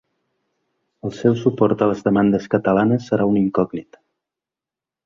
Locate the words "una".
3.35-3.45